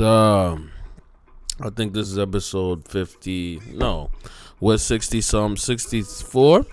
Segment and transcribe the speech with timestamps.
[0.00, 0.70] Um,
[1.60, 3.60] I think this is episode 50.
[3.74, 4.10] No,
[4.60, 6.66] we're 60 some, 64.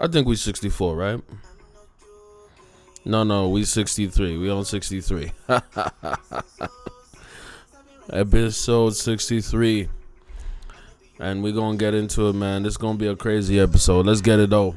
[0.00, 1.20] I think we 64, right?
[3.04, 4.38] No, no, we 63.
[4.38, 5.30] We on 63.
[8.12, 9.88] episode 63.
[11.20, 12.64] And we're going to get into it, man.
[12.64, 14.06] This going to be a crazy episode.
[14.06, 14.74] Let's get it, though.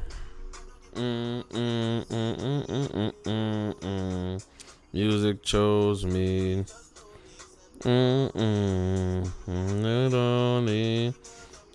[0.94, 4.44] Mm, mm, mm, mm, mm, mm, mm.
[4.92, 6.64] Music chose me.
[7.80, 9.30] Mm-mm.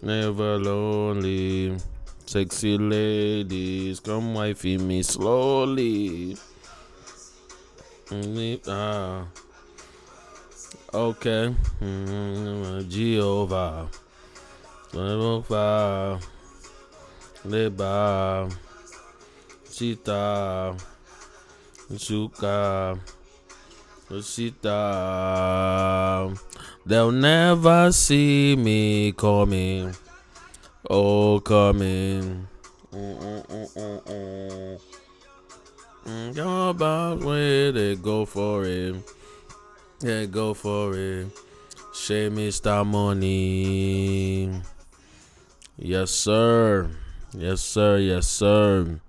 [0.02, 1.78] Never lonely.
[2.26, 6.36] Sexy ladies, come wifey me slowly.
[8.68, 9.26] Ah.
[10.94, 11.56] Okay.
[11.82, 12.90] Mm-hmm.
[12.90, 13.88] Jehovah.
[14.92, 16.20] Jehovah.
[17.46, 18.50] Leba.
[19.66, 20.76] Sita.
[21.98, 23.00] Suka.
[24.22, 24.80] Sita.
[26.86, 29.96] They'll never see me coming.
[30.90, 32.48] Oh, coming.
[32.94, 34.80] Mm-mm-mm-mm-mm.
[36.36, 38.96] Go about where they go for it.
[40.02, 41.28] Yeah, go for it.
[41.94, 42.86] Share Mr.
[42.86, 44.62] Money.
[45.78, 46.92] Yes, sir.
[47.34, 47.98] Yes, sir.
[47.98, 49.00] Yes, sir.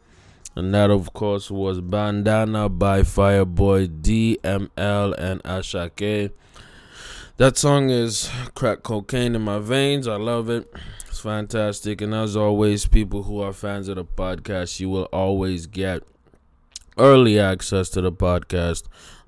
[0.56, 6.30] And that, of course, was Bandana by Fireboy DML and Asake.
[7.36, 10.06] That song is crack cocaine in my veins.
[10.06, 10.72] I love it.
[11.08, 12.00] It's fantastic.
[12.00, 16.04] And as always, people who are fans of the podcast, you will always get
[16.96, 18.84] early access to the podcast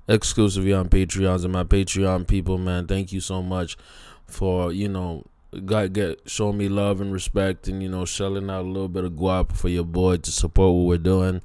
[0.07, 2.87] exclusively on Patreons and my Patreon people, man.
[2.87, 3.77] Thank you so much
[4.25, 5.25] for, you know,
[5.65, 9.05] got get show me love and respect and you know shelling out a little bit
[9.05, 11.41] of guap for your boy to support what we're doing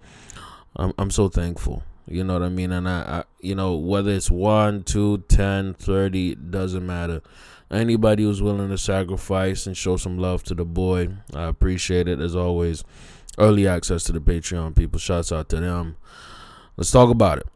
[0.76, 1.82] i'm, I'm so thankful.
[2.06, 2.72] You know what i mean?
[2.72, 7.22] And I, I you know whether it's 1 2 10 30 doesn't matter.
[7.70, 12.20] Anybody who's willing to sacrifice and show some love to the boy i appreciate it
[12.20, 12.84] as always.
[13.38, 14.98] Early access to the patreon people.
[14.98, 15.96] Shouts out to them.
[16.76, 17.46] Let's talk about it.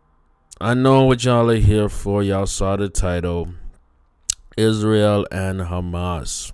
[0.59, 2.23] I know what y'all are here for.
[2.23, 3.53] Y'all saw the title
[4.57, 6.53] Israel and Hamas.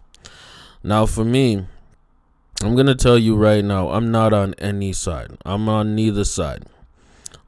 [0.83, 1.67] Now, for me,
[2.63, 5.39] I'm going to tell you right now, I'm not on any side.
[5.45, 6.65] I'm on neither side.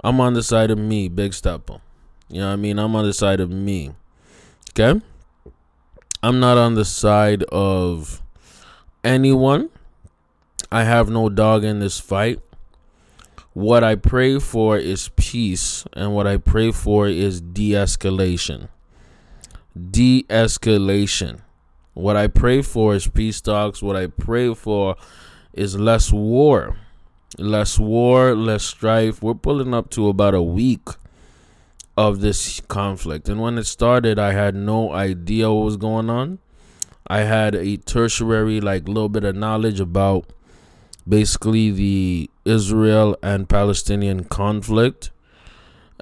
[0.03, 1.81] I'm on the side of me, Big Steppa.
[2.28, 2.78] You know what I mean?
[2.78, 3.92] I'm on the side of me.
[4.70, 5.00] Okay?
[6.22, 8.22] I'm not on the side of
[9.03, 9.71] anyone.
[10.71, 12.41] I have no dog in this fight.
[13.53, 18.69] What I pray for is peace, and what I pray for is de escalation
[19.74, 21.40] de escalation.
[21.94, 23.82] What I pray for is peace talks.
[23.82, 24.96] What I pray for
[25.52, 26.76] is less war.
[27.38, 29.22] Less war, less strife.
[29.22, 30.88] We're pulling up to about a week
[31.96, 33.28] of this conflict.
[33.28, 36.38] And when it started, I had no idea what was going on.
[37.06, 40.26] I had a tertiary, like, little bit of knowledge about
[41.08, 45.10] basically the Israel and Palestinian conflict.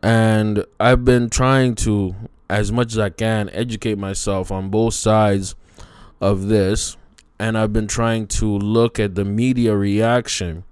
[0.03, 2.15] And I've been trying to
[2.49, 5.55] as much as I can educate myself on both sides
[6.21, 6.97] of this.
[7.39, 10.65] And I've been trying to look at the media reaction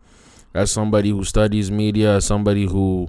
[0.55, 3.09] as somebody who studies media, as somebody who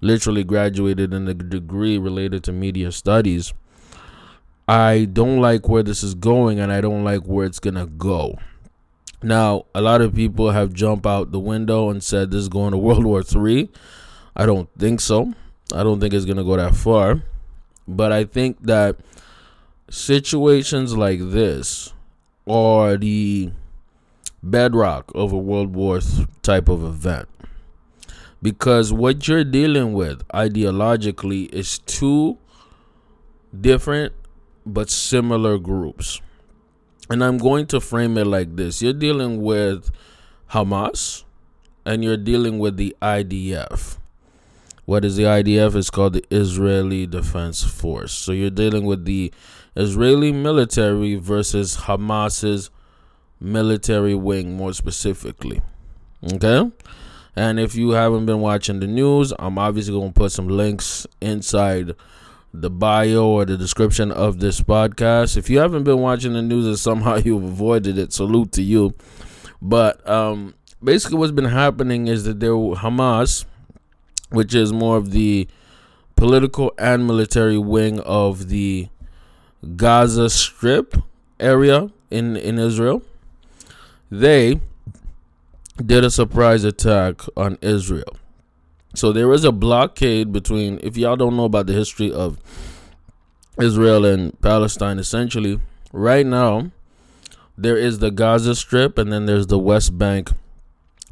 [0.00, 3.52] literally graduated in a degree related to media studies.
[4.68, 7.86] I don't like where this is going and I don't like where it's going to
[7.86, 8.38] go.
[9.22, 12.72] Now, a lot of people have jumped out the window and said this is going
[12.72, 13.70] to World War III.
[14.34, 15.34] I don't think so.
[15.74, 17.22] I don't think it's going to go that far.
[17.86, 18.96] But I think that
[19.90, 21.92] situations like this
[22.46, 23.52] are the
[24.42, 26.00] bedrock of a World War
[26.42, 27.28] type of event.
[28.42, 32.38] Because what you're dealing with ideologically is two
[33.58, 34.12] different
[34.66, 36.20] but similar groups.
[37.08, 39.90] And I'm going to frame it like this you're dealing with
[40.50, 41.24] Hamas
[41.84, 43.98] and you're dealing with the IDF.
[44.92, 45.74] What is the IDF?
[45.74, 48.12] It's called the Israeli Defense Force.
[48.12, 49.32] So you're dealing with the
[49.74, 52.68] Israeli military versus Hamas's
[53.40, 55.62] military wing, more specifically.
[56.34, 56.70] Okay?
[57.34, 61.06] And if you haven't been watching the news, I'm obviously going to put some links
[61.22, 61.94] inside
[62.52, 65.38] the bio or the description of this podcast.
[65.38, 68.94] If you haven't been watching the news and somehow you've avoided it, salute to you.
[69.62, 70.54] But um,
[70.84, 73.46] basically, what's been happening is that there Hamas
[74.32, 75.46] which is more of the
[76.16, 78.88] political and military wing of the
[79.76, 80.96] Gaza Strip
[81.38, 83.02] area in, in Israel.
[84.10, 84.60] They
[85.84, 88.16] did a surprise attack on Israel.
[88.94, 92.38] So there is a blockade between, if y'all don't know about the history of
[93.60, 95.60] Israel and Palestine essentially.
[95.92, 96.70] Right now,
[97.56, 100.30] there is the Gaza Strip and then there's the West Bank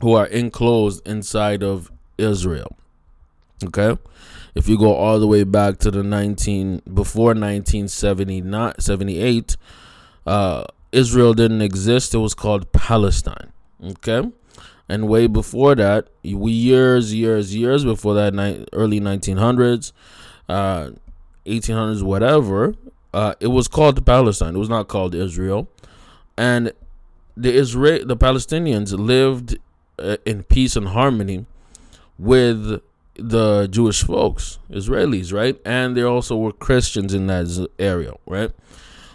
[0.00, 2.76] who are enclosed inside of Israel.
[3.64, 3.96] Okay?
[4.54, 9.56] If you go all the way back to the 19 before 1978,
[10.26, 12.14] uh, Israel didn't exist.
[12.14, 13.52] It was called Palestine.
[13.82, 14.30] Okay?
[14.88, 19.92] And way before that, we years, years, years before that, ni- early 1900s,
[20.48, 20.90] uh,
[21.46, 22.74] 1800s, whatever,
[23.14, 24.56] uh, it was called Palestine.
[24.56, 25.68] It was not called Israel,
[26.36, 26.72] and
[27.36, 29.58] the Israel, the Palestinians lived
[29.98, 31.46] uh, in peace and harmony
[32.18, 32.80] with
[33.20, 35.60] the Jewish folks, Israelis, right?
[35.64, 38.50] And there also were Christians in that area, right?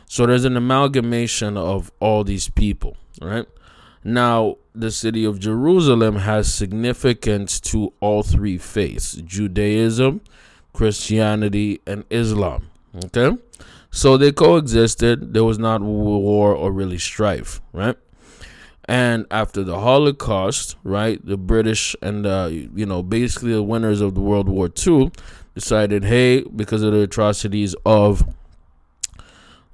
[0.07, 3.48] So there's an amalgamation of all these people, right?
[4.04, 10.22] Now, the city of Jerusalem has significance to all three faiths Judaism,
[10.74, 12.69] Christianity, and Islam.
[13.06, 13.36] Okay?
[13.90, 15.34] So they coexisted.
[15.34, 17.98] There was not war or really strife, right?
[18.87, 24.13] And after the Holocaust, right, the British and uh, you know basically the winners of
[24.13, 25.11] the World War II
[25.55, 28.23] decided, hey, because of the atrocities of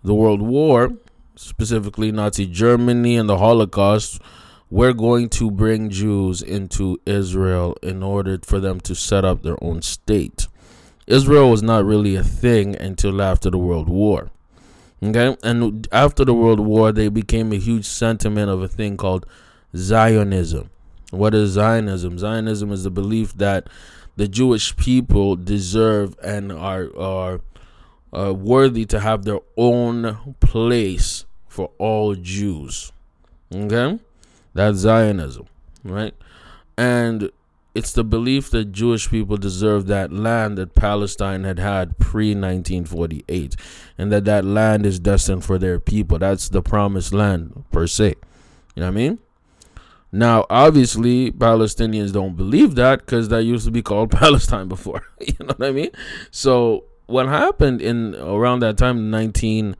[0.03, 0.91] the World War,
[1.35, 4.21] specifically Nazi Germany and the Holocaust,
[4.69, 9.61] we're going to bring Jews into Israel in order for them to set up their
[9.61, 10.47] own state.
[11.07, 14.31] Israel was not really a thing until after the World War.
[15.03, 19.25] Okay, and after the World War, they became a huge sentiment of a thing called
[19.75, 20.69] Zionism.
[21.09, 22.19] What is Zionism?
[22.19, 23.67] Zionism is the belief that
[24.15, 27.41] the Jewish people deserve and are are
[28.13, 32.91] uh, worthy to have their own place for all Jews.
[33.53, 33.99] Okay,
[34.53, 35.47] that's Zionism,
[35.83, 36.13] right?
[36.77, 37.31] And
[37.73, 43.55] it's the belief that Jewish people deserve that land that Palestine had had pre 1948
[43.97, 46.19] and that that land is destined for their people.
[46.19, 48.15] That's the promised land per se.
[48.75, 49.19] You know what I mean?
[50.11, 55.07] Now, obviously, Palestinians don't believe that because that used to be called Palestine before.
[55.21, 55.91] you know what I mean?
[56.29, 59.77] So, what happened in around that time, 19,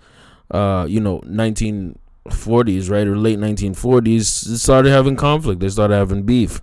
[0.52, 5.60] uh, you know, 1940s, right, or late 1940s, started having conflict.
[5.60, 6.62] They started having beef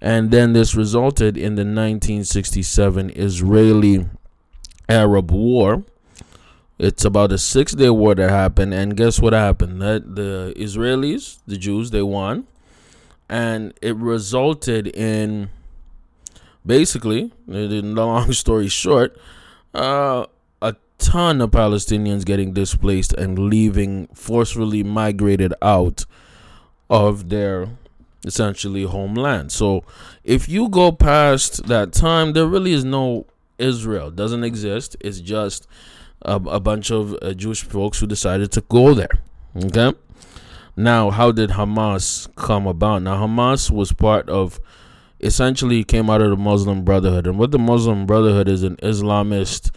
[0.00, 4.06] and then this resulted in the 1967 Israeli
[4.88, 5.84] Arab War.
[6.78, 9.80] It's about a six day war that happened, and guess what happened?
[9.80, 12.46] That the Israelis, the Jews, they won,
[13.28, 15.48] and it resulted in
[16.66, 19.16] basically, the long story short,
[19.74, 20.26] uh,
[20.60, 26.04] a ton of Palestinians getting displaced and leaving, forcefully migrated out
[26.90, 27.68] of their
[28.26, 29.52] essentially homeland.
[29.52, 29.84] So
[30.24, 33.26] if you go past that time, there really is no
[33.58, 34.08] Israel.
[34.08, 34.96] It doesn't exist.
[35.00, 35.66] It's just
[36.22, 39.22] a, a bunch of uh, Jewish folks who decided to go there.
[39.56, 39.94] Okay.
[40.76, 43.02] Now, how did Hamas come about?
[43.02, 44.60] Now, Hamas was part of,
[45.20, 49.70] essentially, came out of the Muslim Brotherhood, and what the Muslim Brotherhood is an Islamist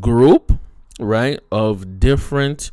[0.00, 0.58] group,
[0.98, 2.70] right, of different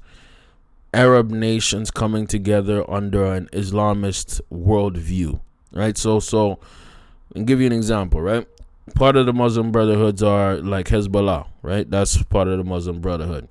[0.97, 5.39] Arab nations coming together under an Islamist worldview,
[5.71, 5.95] right?
[5.95, 6.57] So, so,
[7.35, 8.47] and give you an example, right?
[8.95, 11.88] Part of the Muslim Brotherhoods are like Hezbollah, right?
[11.88, 13.47] That's part of the Muslim Brotherhood.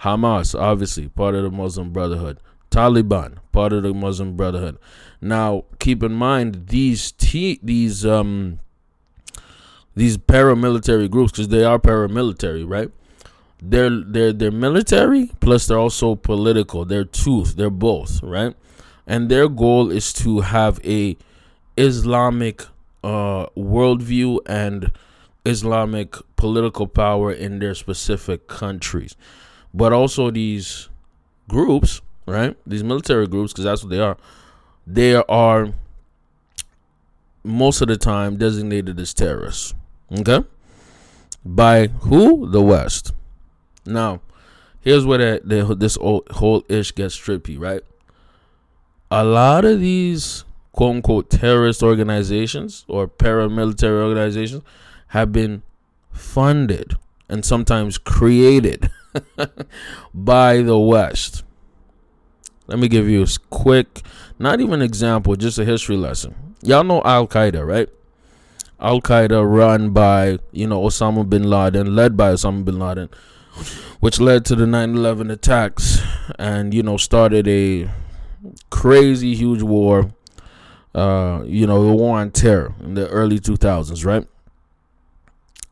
[0.00, 2.38] Hamas, obviously, part of the Muslim Brotherhood.
[2.70, 4.76] Taliban, part of the Muslim Brotherhood.
[5.22, 8.58] Now, keep in mind these t- these um
[9.94, 12.90] these paramilitary groups because they are paramilitary, right?
[13.62, 16.84] They're they're they're military plus they're also political.
[16.84, 18.54] They're tooth they're both right?
[19.06, 21.16] And their goal is to have a
[21.76, 22.66] islamic
[23.04, 24.90] uh worldview and
[25.46, 29.16] islamic political power in their specific countries.
[29.72, 30.88] But also these
[31.48, 32.56] groups right?
[32.66, 34.16] These military groups because that's what they are.
[34.86, 35.72] They are
[37.44, 39.74] most of the time designated as terrorists
[40.18, 40.44] okay?
[41.44, 42.48] By who?
[42.48, 43.12] The west
[43.84, 44.20] now,
[44.80, 47.82] here's where the, the, this whole ish gets trippy, right?
[49.10, 54.62] A lot of these quote unquote terrorist organizations or paramilitary organizations
[55.08, 55.62] have been
[56.10, 56.94] funded
[57.28, 58.90] and sometimes created
[60.14, 61.44] by the West.
[62.66, 64.02] Let me give you a quick,
[64.38, 66.54] not even example, just a history lesson.
[66.62, 67.88] Y'all know Al Qaeda, right?
[68.80, 73.08] Al Qaeda run by, you know, Osama bin Laden, led by Osama bin Laden
[74.00, 76.00] which led to the 9/11 attacks,
[76.38, 77.90] and you know started a
[78.70, 80.12] crazy huge war.
[80.94, 84.26] Uh, you know the war on terror in the early 2000s, right?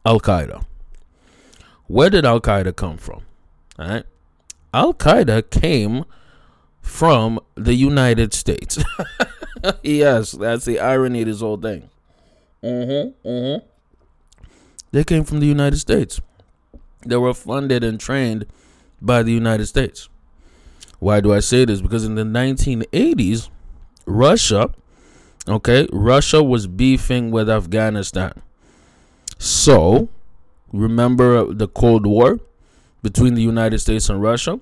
[0.06, 0.64] Al Qaeda.
[1.86, 3.22] Where did Al Qaeda come from?
[3.78, 4.04] All right.
[4.72, 6.04] Al Qaeda came
[6.80, 8.82] from the United States.
[9.82, 11.90] yes, that's the irony of this whole thing.
[12.62, 13.28] Mm-hmm.
[13.28, 13.66] Mm-hmm.
[14.92, 16.20] They came from the United States.
[17.04, 18.46] They were funded and trained
[19.00, 20.08] by the United States.
[20.98, 21.80] Why do I say this?
[21.80, 23.48] Because in the 1980s,
[24.04, 24.70] Russia,
[25.48, 28.32] okay, Russia was beefing with Afghanistan.
[29.38, 30.08] So,
[30.72, 32.38] remember the Cold War
[33.02, 34.60] between the United States and Russia?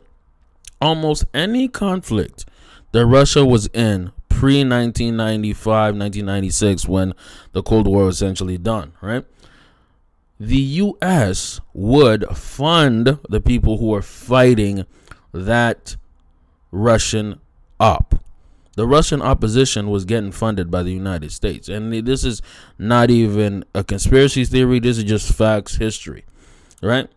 [0.80, 2.46] Almost any conflict
[2.92, 7.14] that Russia was in pre 1995, 1996, when
[7.50, 9.24] the Cold War was essentially done, right?
[10.40, 14.86] The US would fund the people who are fighting
[15.32, 15.96] that
[16.70, 17.40] Russian
[17.80, 18.14] op.
[18.76, 21.68] The Russian opposition was getting funded by the United States.
[21.68, 22.40] And this is
[22.78, 26.24] not even a conspiracy theory, this is just facts, history,
[26.80, 27.10] right?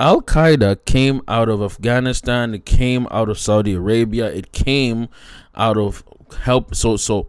[0.00, 5.08] Al Qaeda came out of Afghanistan, it came out of Saudi Arabia, it came
[5.54, 6.02] out of
[6.40, 6.74] help.
[6.74, 7.28] So, so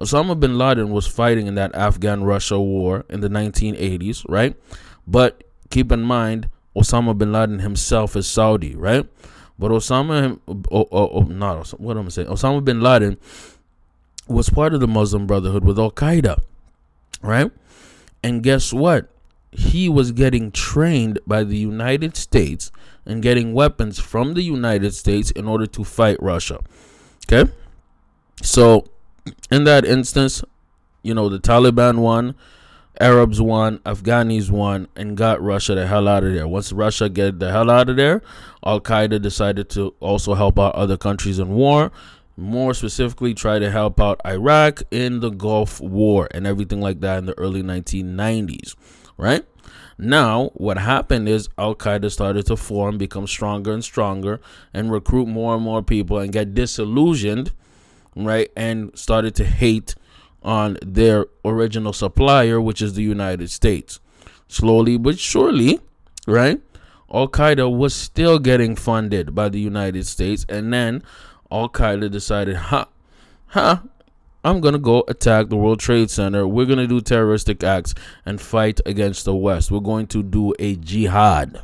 [0.00, 4.56] Osama bin Laden was fighting in that Afghan Russia war in the 1980s, right?
[5.06, 9.06] But keep in mind, Osama bin Laden himself is Saudi, right?
[9.58, 12.28] But Osama, oh, oh, oh, not what am I saying?
[12.28, 13.18] Osama bin Laden
[14.26, 16.38] was part of the Muslim Brotherhood with Al Qaeda,
[17.20, 17.50] right?
[18.22, 19.08] And guess what?
[19.50, 22.72] He was getting trained by the United States
[23.04, 26.60] and getting weapons from the United States in order to fight Russia.
[27.26, 27.50] Okay?
[28.42, 28.86] So,
[29.50, 30.42] in that instance,
[31.02, 32.34] you know, the Taliban won,
[33.00, 36.46] Arabs won, Afghanis won, and got Russia the hell out of there.
[36.46, 38.22] Once Russia get the hell out of there,
[38.64, 41.90] Al Qaeda decided to also help out other countries in war.
[42.36, 47.18] More specifically, try to help out Iraq in the Gulf War and everything like that
[47.18, 48.74] in the early 1990s.
[49.16, 49.44] Right
[49.98, 54.40] now, what happened is Al Qaeda started to form, become stronger and stronger,
[54.72, 57.52] and recruit more and more people and get disillusioned,
[58.16, 58.50] right?
[58.56, 59.94] And started to hate
[60.42, 64.00] on their original supplier, which is the United States.
[64.48, 65.80] Slowly but surely,
[66.26, 66.60] right?
[67.12, 71.02] Al Qaeda was still getting funded by the United States, and then
[71.50, 72.88] Al Qaeda decided, ha,
[73.48, 73.82] ha,
[74.44, 76.46] I'm gonna go attack the World Trade Center.
[76.48, 77.94] We're gonna do terroristic acts
[78.26, 79.70] and fight against the West.
[79.70, 81.60] We're going to do a jihad.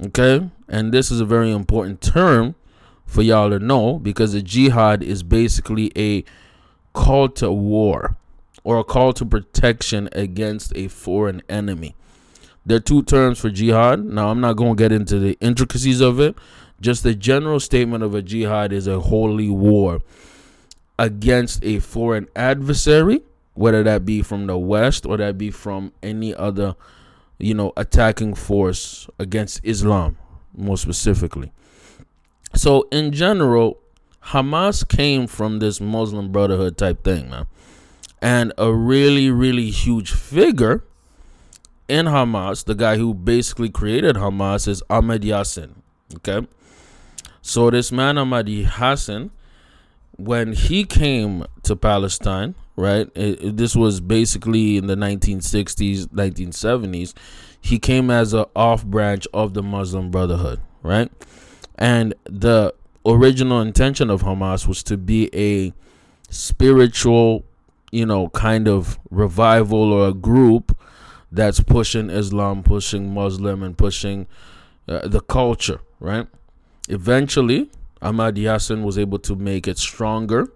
[0.00, 0.48] Okay?
[0.68, 2.54] And this is a very important term
[3.12, 6.24] for y'all to know because a jihad is basically a
[6.94, 8.16] call to war
[8.64, 11.94] or a call to protection against a foreign enemy.
[12.64, 14.02] There are two terms for jihad.
[14.02, 16.34] Now, I'm not going to get into the intricacies of it.
[16.80, 20.00] Just the general statement of a jihad is a holy war
[20.98, 23.20] against a foreign adversary,
[23.52, 26.76] whether that be from the West or that be from any other,
[27.38, 30.16] you know, attacking force against Islam,
[30.56, 31.52] more specifically.
[32.54, 33.80] So, in general,
[34.26, 37.46] Hamas came from this Muslim Brotherhood type thing, man.
[38.20, 40.84] And a really, really huge figure
[41.88, 45.74] in Hamas, the guy who basically created Hamas, is Ahmed Yassin.
[46.16, 46.46] Okay.
[47.40, 49.30] So this man, Ahmed Yassin,
[50.16, 53.08] when he came to Palestine, right?
[53.14, 57.14] It, it, this was basically in the 1960s, 1970s.
[57.60, 61.10] He came as an off branch of the Muslim Brotherhood, right?
[61.82, 62.72] And the
[63.04, 65.72] original intention of Hamas was to be a
[66.30, 67.44] spiritual,
[67.90, 70.78] you know, kind of revival or a group
[71.32, 74.28] that's pushing Islam, pushing Muslim, and pushing
[74.86, 76.28] uh, the culture, right?
[76.88, 77.68] Eventually,
[78.00, 80.52] Ahmad Yassin was able to make it stronger.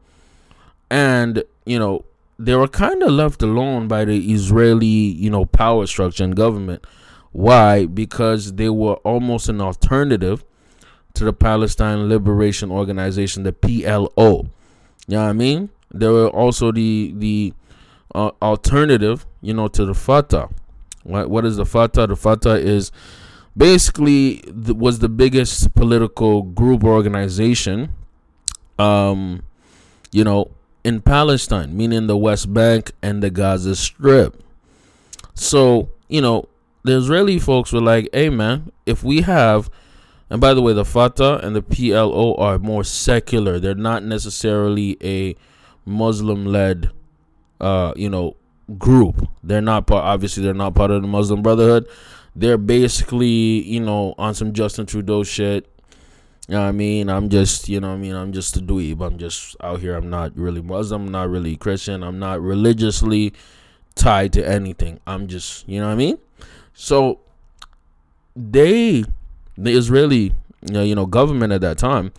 [0.88, 2.04] And, you know,
[2.38, 6.86] they were kind of left alone by the Israeli, you know, power structure and government.
[7.32, 7.86] Why?
[7.86, 10.44] Because they were almost an alternative
[11.16, 14.48] to the Palestine Liberation Organization, the PLO.
[15.08, 15.70] You know what I mean?
[15.90, 17.54] There were also the the
[18.14, 20.48] uh, alternative, you know, to the Fatah.
[21.04, 22.06] What what is the Fatah?
[22.06, 22.92] The Fatah is
[23.56, 27.92] basically the, was the biggest political group or organization,
[28.78, 29.42] um,
[30.12, 30.50] you know,
[30.84, 34.42] in Palestine, meaning the West Bank and the Gaza Strip.
[35.34, 36.48] So you know,
[36.84, 39.70] the Israeli folks were like, "Hey, man, if we have."
[40.28, 43.60] And by the way, the Fatah and the PLO are more secular.
[43.60, 45.36] They're not necessarily a
[45.84, 46.90] Muslim-led,
[47.60, 48.36] uh, you know,
[48.78, 49.28] group.
[49.42, 50.04] They're not part.
[50.04, 51.88] Obviously, they're not part of the Muslim Brotherhood.
[52.34, 55.70] They're basically, you know, on some Justin Trudeau shit.
[56.48, 57.08] You know what I mean?
[57.08, 58.14] I'm just, you know I mean?
[58.14, 59.00] I'm just a dweeb.
[59.00, 59.96] I'm just out here.
[59.96, 61.06] I'm not really Muslim.
[61.06, 62.02] I'm not really Christian.
[62.02, 63.32] I'm not religiously
[63.94, 65.00] tied to anything.
[65.06, 66.18] I'm just, you know what I mean?
[66.72, 67.20] So
[68.36, 69.04] they
[69.56, 70.34] the Israeli
[70.70, 72.12] you know government at that time,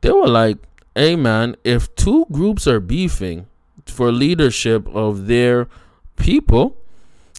[0.00, 0.58] they were like,
[0.94, 3.46] "Hey man, if two groups are beefing
[3.86, 5.68] for leadership of their
[6.16, 6.76] people,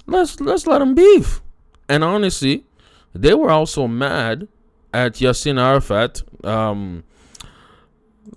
[0.05, 1.41] let's let's let them beef."
[1.88, 2.65] And honestly,
[3.13, 4.48] they were also mad
[4.93, 6.24] at Yassin Arafat.
[6.43, 7.03] Um,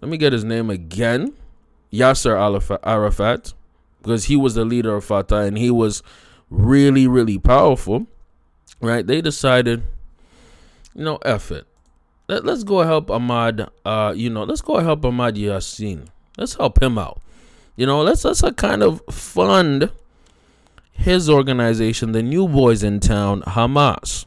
[0.00, 1.34] let me get his name again.
[1.92, 3.52] Yasser Arafat,
[4.00, 6.02] because he was the leader of Fatah and he was
[6.49, 8.06] really, really powerful,
[8.80, 9.06] right?
[9.06, 9.82] They decided,
[10.94, 11.66] you know, it.
[12.28, 16.06] Let, us go help Ahmad, uh, you know, let's go help Ahmad Yassin.
[16.38, 17.20] Let's help him out.
[17.76, 19.90] You know, let's let's uh, kind of fund
[20.92, 24.26] his organization, the New Boys in Town, Hamas.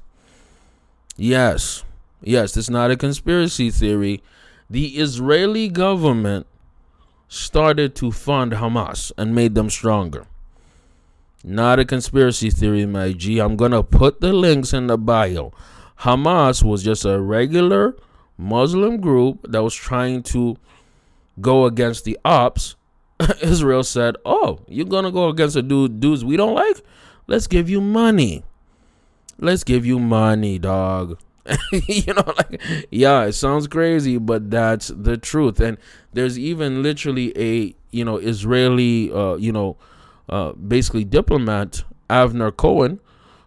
[1.15, 1.83] Yes,
[2.21, 4.21] yes, it's not a conspiracy theory.
[4.69, 6.47] The Israeli government
[7.27, 10.25] started to fund Hamas and made them stronger.
[11.43, 13.39] Not a conspiracy theory, my G.
[13.39, 15.53] I'm to put the links in the bio.
[15.99, 17.95] Hamas was just a regular
[18.37, 20.57] Muslim group that was trying to
[21.41, 22.75] go against the ops.
[23.41, 26.81] Israel said, Oh, you're to go against the dude, dudes we don't like?
[27.27, 28.43] Let's give you money.
[29.39, 31.17] Let's give you money, dog.
[31.87, 35.59] you know, like, yeah, it sounds crazy, but that's the truth.
[35.59, 35.77] And
[36.13, 39.77] there's even literally a, you know, Israeli, uh, you know,
[40.29, 42.99] uh, basically diplomat, Avner Cohen,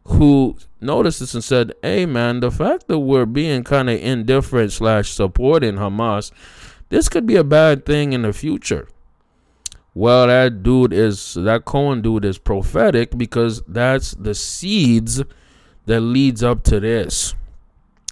[0.09, 4.73] who noticed this and said, hey, man, the fact that we're being kind of indifferent
[4.73, 6.31] slash supporting Hamas,
[6.89, 8.89] this could be a bad thing in the future.
[9.95, 15.23] Well, that dude is, that Cohen dude is prophetic because that's the seeds
[15.87, 17.35] that leads up to this.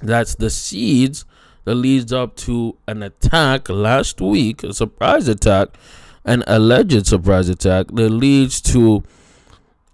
[0.03, 1.25] That's the seeds
[1.65, 5.69] that leads up to an attack last week, a surprise attack,
[6.25, 9.03] an alleged surprise attack that leads to,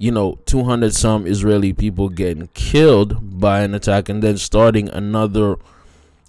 [0.03, 5.55] you know, 200 some Israeli people getting killed by an attack and then starting another,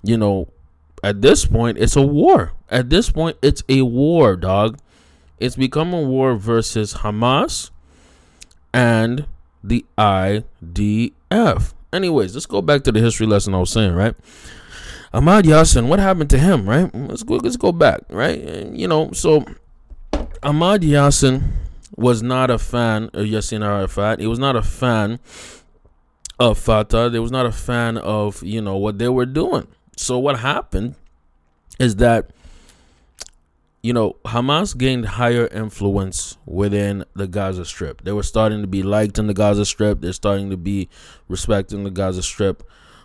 [0.03, 0.47] you know,
[1.03, 2.51] at this point, it's a war.
[2.69, 4.77] At this point, it's a war, dog.
[5.39, 7.71] It's become a war versus Hamas
[8.71, 9.25] and
[9.63, 11.73] the IDF.
[11.91, 14.13] Anyways, let's go back to the history lesson I was saying, right?
[15.11, 16.93] Ahmad Yassin, what happened to him, right?
[16.93, 18.39] Let's go let's go back, right?
[18.71, 19.45] You know, so
[20.43, 21.53] Ahmad Yassin
[21.95, 24.19] was not a fan of Yassin Arafat.
[24.19, 25.19] He was not a fan
[26.39, 27.09] of Fatah.
[27.09, 29.67] They was not a fan of, you know, what they were doing.
[29.95, 30.95] So what happened
[31.79, 32.31] is that
[33.83, 38.05] you know, Hamas gained higher influence within the Gaza Strip.
[38.05, 39.99] They were starting to be liked in the Gaza Strip.
[39.99, 40.87] They're starting to be
[41.27, 42.63] respected in the Gaza Strip.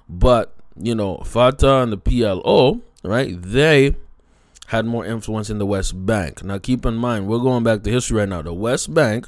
[0.08, 3.96] But, you know, Fatah and the PLO, right, they
[4.68, 6.44] had more influence in the West Bank.
[6.44, 8.42] Now, keep in mind, we're going back to history right now.
[8.42, 9.26] The West Bank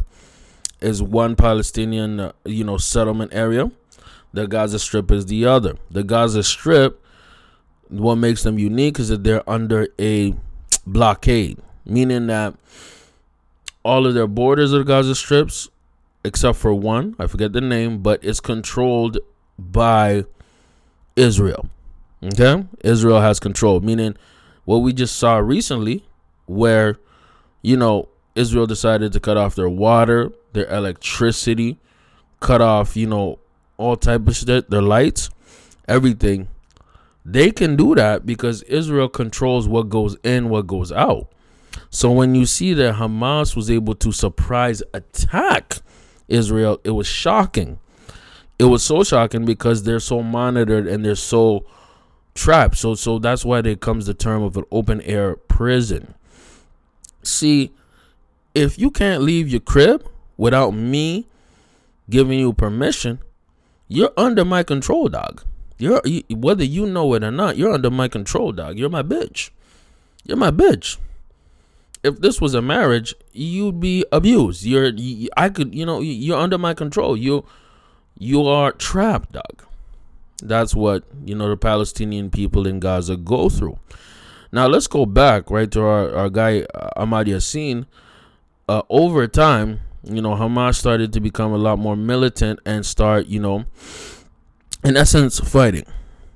[0.83, 3.71] is one Palestinian, uh, you know, settlement area.
[4.35, 5.79] The Gaza Strip is the other.
[5.91, 7.03] The Gaza Strip,
[7.89, 10.35] what makes them unique is that they're under a
[10.87, 12.55] blockade, meaning that
[13.83, 15.71] all of their borders the Gaza Strips,
[16.23, 19.17] except for one, I forget the name, but it's controlled
[19.59, 20.27] by
[21.17, 21.71] Israel.
[22.23, 22.67] Okay?
[22.85, 24.19] Israel has control, meaning
[24.71, 26.05] what we just saw recently,
[26.47, 26.97] where,
[27.63, 31.79] you know, Israel decided to cut off their water, their electricity,
[32.39, 33.39] cut off, you know,
[33.77, 35.31] all type of shit, their lights,
[35.89, 36.49] everything
[37.25, 41.31] they can do that because Israel controls what goes in, what goes out.
[41.91, 45.79] So when you see that Hamas was able to surprise attack
[46.29, 47.79] Israel, it was shocking.
[48.59, 51.65] It was so shocking because they're so monitored and they're so
[52.35, 52.77] trapped.
[52.77, 56.15] So so that's why there comes the term of an open air prison.
[57.23, 57.73] See,
[58.55, 61.27] if you can't leave your crib without me
[62.09, 63.21] giving you permission,
[63.89, 65.45] you're under my control, dog.
[65.79, 68.79] You're you, whether you know it or not, you're under my control, dog.
[68.79, 69.51] You're my bitch.
[70.25, 70.99] You're my bitch.
[72.03, 74.65] If this was a marriage, you'd be abused.
[74.65, 77.17] You're you, I could, you know, you're under my control.
[77.17, 77.45] You
[78.19, 79.65] you are trapped, dog.
[80.41, 83.79] That's what, you know, the Palestinian people in Gaza go through.
[84.53, 87.87] Now let's go back right to our, our guy uh, Ahmad Yassin.
[88.69, 93.27] Uh, over time, you know, Hamas started to become a lot more militant and start,
[93.27, 93.65] you know,
[94.85, 95.85] in essence, fighting,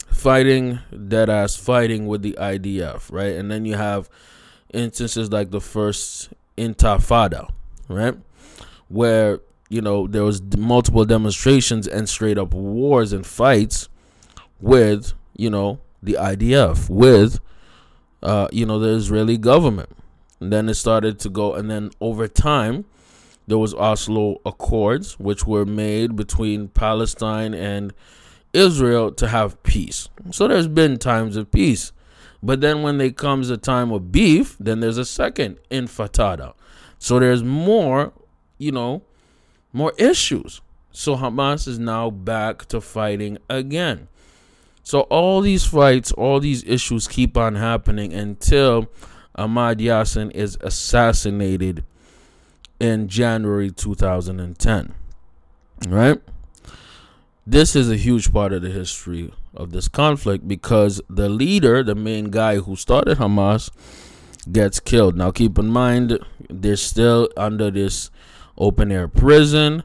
[0.09, 3.35] fighting dead ass, fighting with the IDF, right?
[3.35, 4.09] And then you have
[4.73, 7.51] instances like the first Intifada,
[7.89, 8.15] right,
[8.89, 9.41] where
[9.71, 13.89] you know there was multiple demonstrations and straight up wars and fights
[14.65, 17.39] with you know the IDF, with
[18.23, 19.91] uh, you know the Israeli government.
[20.41, 22.87] And then it started to go, and then over time,
[23.47, 27.93] there was Oslo Accords, which were made between Palestine and
[28.53, 30.09] Israel to have peace.
[30.33, 31.93] So there's been times of peace.
[32.43, 36.55] But then when there comes a time of beef, then there's a second infatada.
[36.99, 38.13] So there's more,
[38.59, 39.03] you know,
[39.73, 40.61] more issues.
[40.91, 44.09] So Hamas is now back to fighting again.
[44.85, 48.89] So all these fights, all these issues keep on happening until
[49.35, 51.85] Ahmad Yassin is assassinated
[52.79, 54.95] in January 2010.
[55.89, 56.21] Right?
[57.47, 61.95] This is a huge part of the history of this conflict because the leader, the
[61.95, 63.71] main guy who started Hamas,
[64.53, 65.17] gets killed.
[65.17, 66.19] Now, keep in mind,
[66.51, 68.11] they're still under this
[68.59, 69.83] open air prison.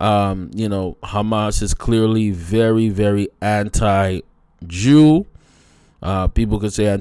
[0.00, 4.20] Um, you know, Hamas is clearly very, very anti
[4.66, 5.26] Jew.
[6.02, 6.86] Uh, people could say.
[6.86, 6.98] Uh,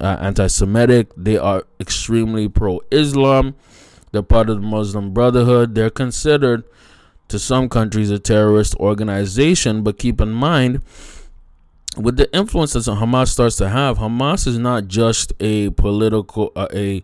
[0.00, 1.12] anti-Semitic.
[1.16, 3.54] They are extremely pro-Islam.
[4.10, 5.74] They're part of the Muslim Brotherhood.
[5.74, 6.64] They're considered,
[7.28, 9.82] to some countries, a terrorist organization.
[9.82, 10.80] But keep in mind,
[11.96, 16.68] with the influence that Hamas starts to have, Hamas is not just a political, uh,
[16.72, 17.02] a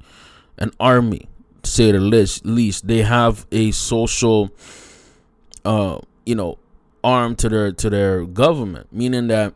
[0.58, 1.28] an army,
[1.62, 2.46] to say the least.
[2.46, 4.50] Least they have a social,
[5.64, 6.58] uh, you know,
[7.04, 9.54] arm to their to their government, meaning that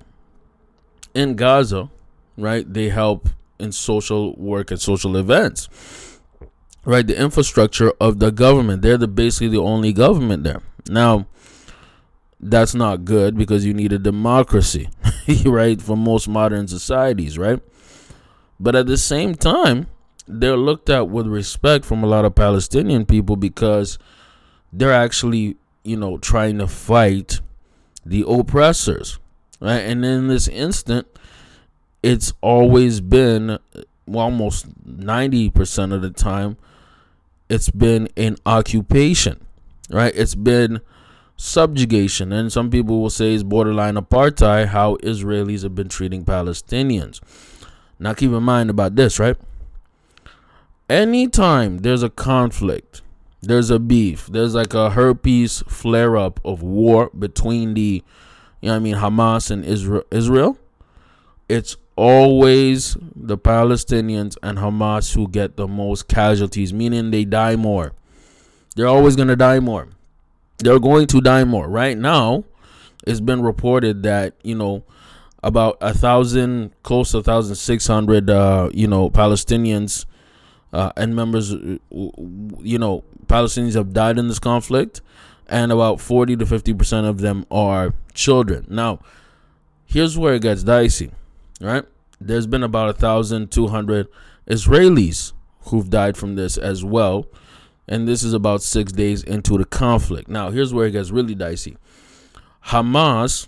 [1.14, 1.90] in Gaza,
[2.36, 5.68] right, they help in social work and social events.
[6.84, 8.82] Right, the infrastructure of the government.
[8.82, 10.62] They're the basically the only government there.
[10.88, 11.26] Now,
[12.40, 14.88] that's not good because you need a democracy,
[15.44, 17.60] right, for most modern societies, right?
[18.60, 19.88] But at the same time,
[20.26, 23.98] they're looked at with respect from a lot of Palestinian people because
[24.72, 25.56] they're actually
[25.88, 27.40] you know, trying to fight
[28.04, 29.18] the oppressors,
[29.60, 29.80] right?
[29.80, 31.06] And in this instant,
[32.02, 33.58] it's always been
[34.08, 36.56] well, almost 90% of the time,
[37.48, 39.44] it's been an occupation,
[39.90, 40.12] right?
[40.14, 40.80] It's been
[41.36, 42.32] subjugation.
[42.32, 47.20] And some people will say it's borderline apartheid how Israelis have been treating Palestinians.
[47.98, 49.36] Now, keep in mind about this, right?
[50.88, 53.02] Anytime there's a conflict,
[53.40, 54.26] there's a beef.
[54.26, 58.02] There's like a herpes flare up of war between the,
[58.60, 60.04] you know, I mean, Hamas and Israel.
[60.10, 60.58] Israel.
[61.48, 67.92] It's always the Palestinians and Hamas who get the most casualties, meaning they die more.
[68.76, 69.88] They're always gonna die more.
[70.58, 71.68] They're going to die more.
[71.68, 72.44] Right now,
[73.06, 74.84] it's been reported that you know
[75.42, 80.04] about a thousand, close to a thousand six hundred, uh, you know, Palestinians
[80.72, 85.00] uh, and members, uh, you know, Palestinians have died in this conflict,
[85.48, 88.66] and about 40 to 50 percent of them are children.
[88.68, 89.00] Now,
[89.86, 91.10] here's where it gets dicey,
[91.60, 91.84] right?
[92.20, 94.08] There's been about a thousand two hundred
[94.48, 97.26] Israelis who've died from this as well,
[97.86, 100.28] and this is about six days into the conflict.
[100.28, 101.76] Now, here's where it gets really dicey.
[102.66, 103.46] Hamas,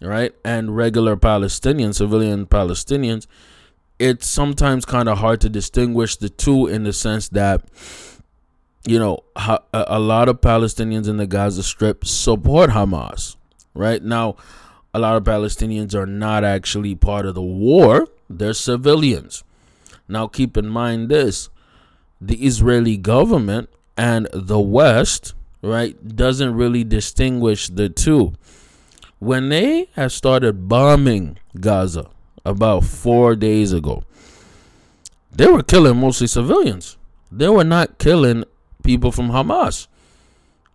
[0.00, 3.26] right, and regular Palestinians, civilian Palestinians
[3.98, 7.62] it's sometimes kind of hard to distinguish the two in the sense that
[8.86, 9.24] you know
[9.72, 13.36] a lot of Palestinians in the Gaza Strip support Hamas
[13.74, 14.02] right?
[14.02, 14.36] Now
[14.94, 19.44] a lot of Palestinians are not actually part of the war they're civilians.
[20.08, 21.50] Now keep in mind this
[22.20, 28.32] the Israeli government and the West right doesn't really distinguish the two.
[29.18, 32.10] When they have started bombing Gaza
[32.44, 34.04] about four days ago.
[35.32, 36.96] They were killing mostly civilians.
[37.32, 38.44] They were not killing
[38.84, 39.88] people from Hamas.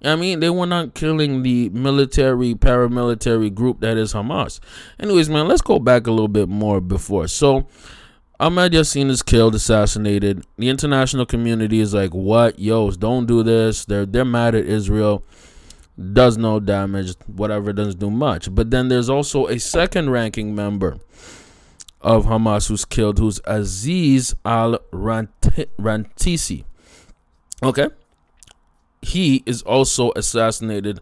[0.04, 4.60] I mean, they were not killing the military, paramilitary group that is Hamas.
[5.00, 7.28] Anyways, man, let's go back a little bit more before.
[7.28, 7.68] So,
[8.40, 10.46] Ahmad Yassin is killed, assassinated.
[10.58, 12.92] The international community is like, "What, yo?
[12.92, 15.24] Don't do this." They're they're mad at Israel.
[16.14, 17.74] Does no damage, whatever.
[17.74, 18.54] Doesn't do much.
[18.56, 20.98] But then there's also a second ranking member
[22.02, 26.64] of Hamas who's killed, who's Aziz al Rantisi.
[27.62, 27.90] Okay.
[29.02, 31.00] He is also assassinated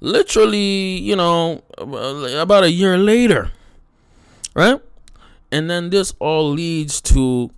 [0.00, 3.50] literally, you know, about a year later.
[4.54, 4.80] Right?
[5.50, 7.50] And then this all leads to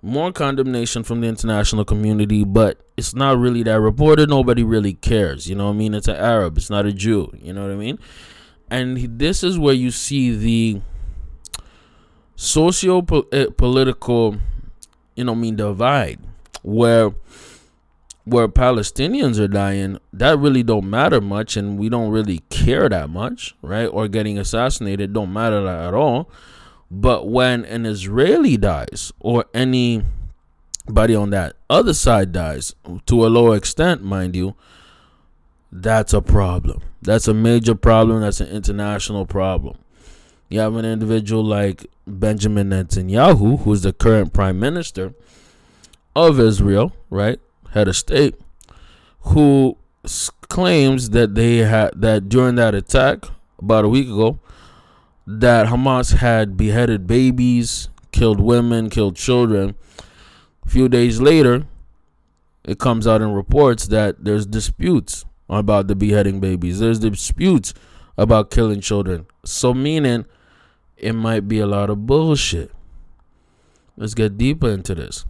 [0.00, 4.28] more condemnation from the international community, but it's not really that reported.
[4.28, 5.48] Nobody really cares.
[5.48, 5.94] You know what I mean?
[5.94, 7.32] It's an Arab, it's not a Jew.
[7.40, 7.98] You know what I mean?
[8.70, 10.80] And this is where you see the
[12.38, 14.36] socio political,
[15.16, 16.20] you know, I mean divide
[16.62, 17.12] where
[18.24, 23.08] where Palestinians are dying, that really don't matter much, and we don't really care that
[23.08, 23.86] much, right?
[23.86, 26.30] Or getting assassinated don't matter at all.
[26.90, 32.74] But when an Israeli dies, or anybody on that other side dies,
[33.06, 34.54] to a lower extent, mind you,
[35.72, 36.82] that's a problem.
[37.00, 38.20] That's a major problem.
[38.20, 39.78] That's an international problem.
[40.48, 45.12] You have an individual like Benjamin Netanyahu, who's the current prime minister
[46.16, 47.38] of Israel, right?
[47.72, 48.34] Head of state,
[49.20, 49.76] who
[50.48, 53.26] claims that they had that during that attack
[53.58, 54.38] about a week ago,
[55.26, 59.74] that Hamas had beheaded babies, killed women, killed children.
[60.64, 61.66] A few days later,
[62.64, 66.78] it comes out in reports that there's disputes about the beheading babies.
[66.80, 67.74] There's disputes
[68.16, 69.26] about killing children.
[69.44, 70.24] So meaning
[70.98, 72.72] it might be a lot of bullshit.
[73.96, 75.24] Let's get deeper into this.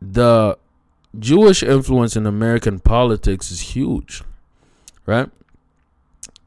[0.00, 0.58] The
[1.18, 4.22] Jewish influence in American politics is huge,
[5.06, 5.28] right?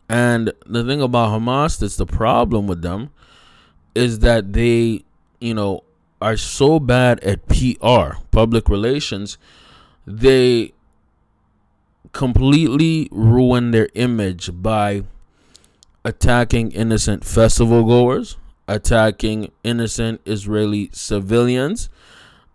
[0.07, 3.11] And the thing about Hamas that's the problem with them
[3.95, 5.03] is that they,
[5.39, 5.83] you know,
[6.21, 9.37] are so bad at PR, public relations,
[10.05, 10.73] they
[12.13, 15.03] completely ruin their image by
[16.03, 18.37] attacking innocent festival goers,
[18.67, 21.89] attacking innocent Israeli civilians,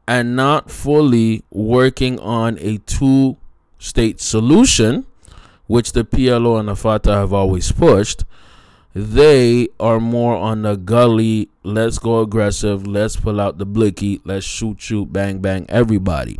[0.08, 3.36] and not fully working on a two
[3.78, 5.06] state solution,
[5.66, 8.24] which the PLO and the Fatah have always pushed.
[8.94, 14.46] They are more on the gully, let's go aggressive, let's pull out the blicky, let's
[14.46, 16.38] shoot, shoot, bang, bang, everybody.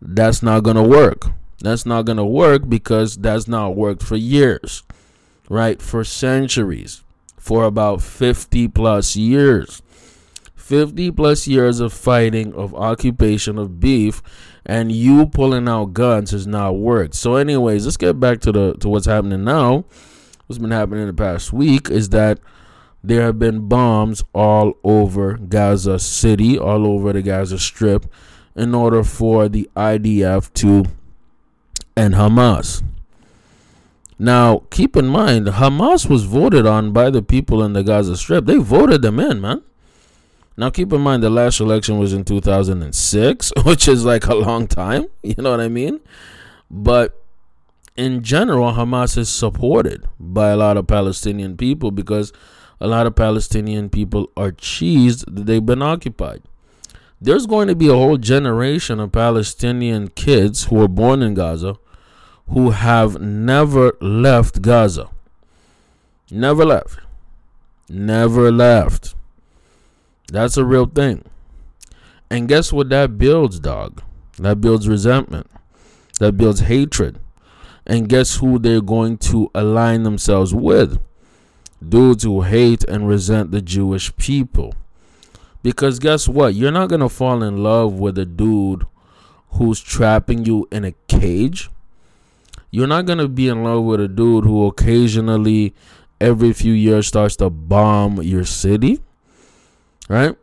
[0.00, 1.26] That's not going to work.
[1.60, 4.84] That's not going to work because that's not worked for years,
[5.48, 5.80] right?
[5.80, 7.02] For centuries,
[7.38, 9.82] for about 50 plus years.
[10.54, 14.22] 50 plus years of fighting, of occupation, of beef,
[14.64, 17.14] and you pulling out guns has not worked.
[17.14, 19.84] So, anyways, let's get back to the to what's happening now.
[20.46, 22.38] What's been happening in the past week is that
[23.02, 28.06] there have been bombs all over Gaza City, all over the Gaza Strip,
[28.56, 30.86] in order for the IDF to
[31.94, 32.82] and Hamas.
[34.18, 38.46] Now, keep in mind, Hamas was voted on by the people in the Gaza Strip.
[38.46, 39.62] They voted them in, man.
[40.56, 44.66] Now, keep in mind, the last election was in 2006, which is like a long
[44.66, 45.06] time.
[45.22, 46.00] You know what I mean?
[46.70, 47.20] But
[47.96, 52.32] in general, Hamas is supported by a lot of Palestinian people because
[52.80, 56.42] a lot of Palestinian people are cheesed that they've been occupied
[57.24, 61.76] there's going to be a whole generation of Palestinian kids who were born in Gaza
[62.48, 65.10] who have never left Gaza.
[66.30, 66.98] Never left.
[67.88, 69.14] Never left.
[70.28, 71.24] That's a real thing.
[72.30, 74.02] And guess what that builds, dog?
[74.38, 75.48] That builds resentment.
[76.18, 77.20] That builds hatred.
[77.86, 81.00] And guess who they're going to align themselves with?
[81.86, 84.74] Dudes who hate and resent the Jewish people.
[85.62, 86.54] Because guess what?
[86.54, 88.86] You're not going to fall in love with a dude
[89.50, 91.70] who's trapping you in a cage.
[92.74, 95.76] You're not to be in love with a dude who occasionally,
[96.20, 98.98] every few years, starts to bomb your city.
[100.08, 100.34] Right?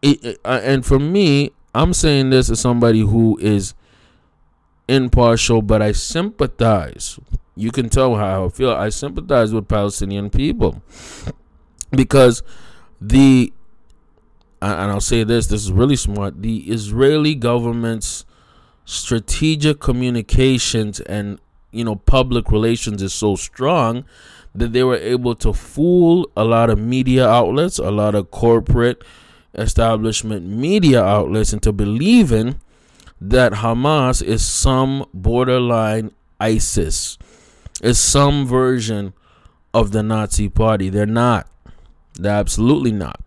[0.00, 3.74] It, it, uh, and for me, I'm saying this as somebody who is
[4.86, 7.18] impartial, but I sympathize.
[7.56, 8.70] You can tell how I feel.
[8.70, 10.84] I sympathize with Palestinian people
[11.90, 12.44] because
[13.00, 13.52] the
[14.62, 18.24] and I'll say this this is really smart the Israeli government's
[18.84, 24.04] strategic communications and you know public relations is so strong
[24.54, 29.02] that they were able to fool a lot of media outlets a lot of corporate
[29.54, 32.60] establishment media outlets into believing
[33.20, 37.18] that Hamas is some borderline ISIS
[37.82, 39.12] is some version
[39.74, 41.48] of the Nazi party they're not
[42.14, 43.20] they're absolutely not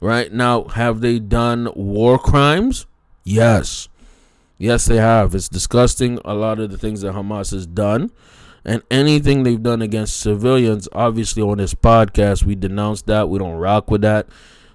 [0.00, 2.86] Right now, have they done war crimes?
[3.24, 3.88] Yes.
[4.58, 5.34] Yes, they have.
[5.34, 8.10] It's disgusting a lot of the things that Hamas has done.
[8.64, 13.28] And anything they've done against civilians, obviously on this podcast, we denounce that.
[13.28, 14.26] We don't rock with that.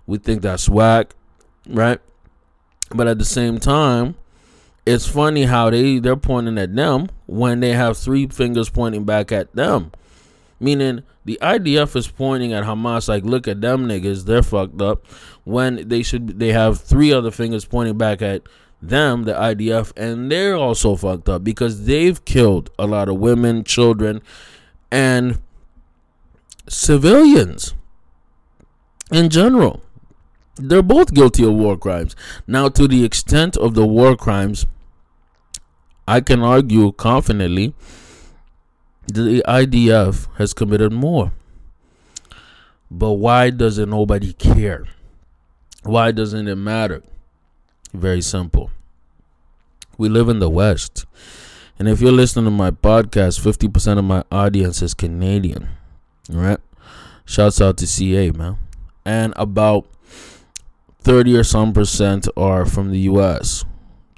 [0.06, 1.14] We think that's whack,
[1.68, 2.00] right?
[2.94, 4.16] But at the same time,
[4.86, 9.32] it's funny how they they're pointing at them when they have three fingers pointing back
[9.32, 9.92] at them.
[10.60, 15.06] Meaning the IDF is pointing at Hamas like, look at them niggas, they're fucked up.
[15.44, 18.44] When they should, they have three other fingers pointing back at
[18.82, 23.64] them, the IDF, and they're also fucked up because they've killed a lot of women,
[23.64, 24.22] children,
[24.92, 25.40] and
[26.68, 27.74] civilians
[29.12, 29.82] in general.
[30.56, 32.16] They're both guilty of war crimes.
[32.48, 34.66] Now, to the extent of the war crimes,
[36.08, 37.74] I can argue confidently
[39.08, 41.32] the IDF has committed more.
[42.90, 44.86] But why doesn't nobody care?
[45.84, 47.04] Why doesn't it matter?
[47.94, 48.72] Very simple.
[49.98, 51.06] We live in the West.
[51.78, 55.68] And if you're listening to my podcast, 50% of my audience is Canadian.
[56.30, 56.60] Right?
[57.26, 58.58] Shouts out to CA, man.
[59.06, 59.88] And about
[61.02, 63.66] 30 or some percent are from the US.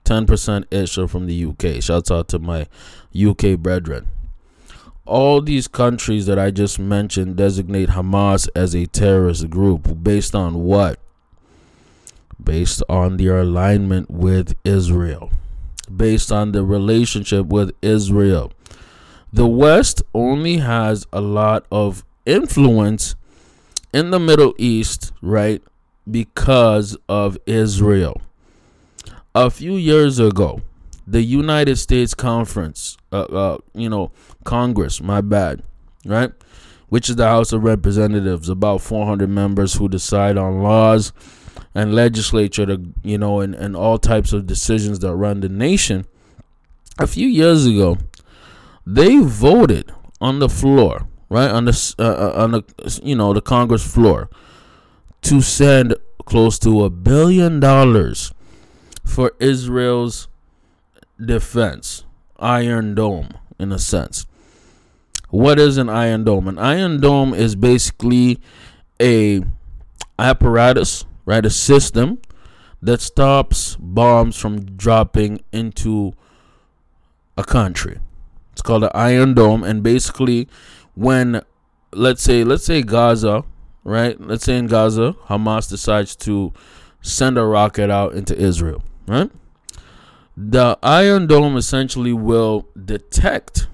[0.04, 1.82] 10% ish are from the UK.
[1.82, 2.68] Shouts out to my
[3.16, 4.08] UK brethren.
[5.06, 10.64] All these countries that I just mentioned designate Hamas as a terrorist group based on
[10.64, 11.00] what?
[12.44, 15.32] Based on their alignment with Israel,
[15.96, 18.52] based on the relationship with Israel.
[19.32, 23.16] The West only has a lot of influence
[23.94, 25.62] in the Middle East, right?
[26.10, 28.22] Because of Israel.
[29.34, 30.62] A few years ago,
[31.08, 34.12] the United States Conference, uh, uh, you know,
[34.44, 35.64] Congress, my bad,
[36.06, 36.32] right?
[36.90, 41.12] Which is the House of Representatives, about 400 members who decide on laws
[41.76, 46.06] and legislature to, you know, and, and all types of decisions that run the nation.
[47.00, 47.98] A few years ago,
[48.86, 53.42] they voted on the floor, right on the uh, uh, on the you know the
[53.42, 54.30] Congress floor,
[55.22, 58.34] to send close to a billion dollars
[59.04, 60.28] for Israel's
[61.24, 62.06] defense,
[62.40, 64.26] Iron Dome, in a sense.
[65.30, 66.48] What is an Iron Dome?
[66.48, 68.40] An Iron Dome is basically
[69.02, 69.44] a
[70.20, 71.46] apparatus, right?
[71.46, 72.20] A system
[72.82, 76.14] that stops bombs from dropping into
[77.38, 78.00] a country.
[78.52, 80.48] It's called the Iron Dome, and basically,
[80.96, 81.42] when
[81.92, 83.44] let's say let's say Gaza,
[83.84, 84.20] right?
[84.20, 86.54] Let's say in Gaza, Hamas decides to
[87.02, 89.32] send a rocket out into Israel, right?
[90.36, 93.68] The Iron Dome essentially will detect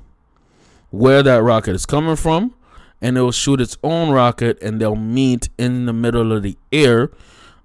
[0.90, 2.54] where that rocket is coming from
[3.02, 6.58] and it will shoot its own rocket and they'll meet in the middle of the
[6.72, 7.12] air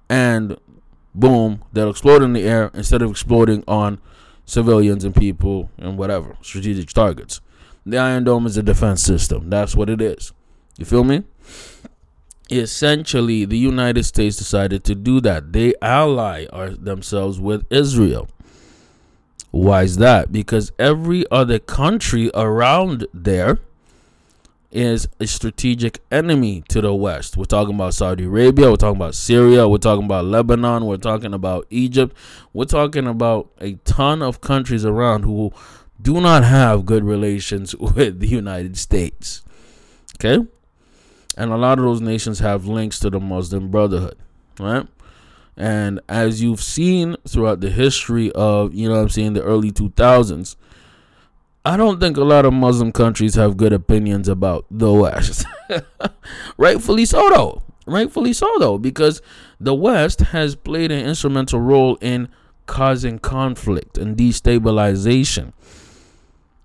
[0.08, 0.56] and
[1.14, 3.98] boom, they'll explode in the air instead of exploding on
[4.44, 7.40] civilians and people and whatever strategic targets.
[7.86, 9.50] The Iron Dome is a defense system.
[9.50, 10.32] That's what it is.
[10.78, 11.24] You feel me?
[12.50, 15.52] Essentially, the United States decided to do that.
[15.52, 16.46] They ally
[16.78, 18.28] themselves with Israel.
[19.50, 20.32] Why is that?
[20.32, 23.60] Because every other country around there
[24.74, 27.36] is a strategic enemy to the West.
[27.36, 31.32] We're talking about Saudi Arabia, we're talking about Syria, we're talking about Lebanon, we're talking
[31.32, 32.14] about Egypt,
[32.52, 35.52] we're talking about a ton of countries around who
[36.02, 39.42] do not have good relations with the United States.
[40.16, 40.44] Okay?
[41.36, 44.18] And a lot of those nations have links to the Muslim Brotherhood,
[44.58, 44.86] right?
[45.56, 50.56] And as you've seen throughout the history of, you know I'm saying, the early 2000s,
[51.64, 55.46] I don't think a lot of Muslim countries have good opinions about the West.
[56.58, 57.62] Rightfully so, though.
[57.86, 59.22] Rightfully so, though, because
[59.58, 62.28] the West has played an instrumental role in
[62.66, 65.52] causing conflict and destabilization.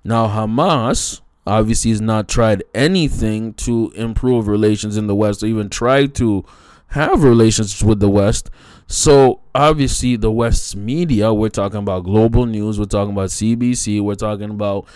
[0.03, 5.69] Now, Hamas obviously has not tried anything to improve relations in the West or even
[5.69, 6.45] try to
[6.87, 8.49] have relations with the West.
[8.91, 14.15] So obviously, the West's media, we're talking about global news, we're talking about CBC, we're
[14.15, 14.87] talking about,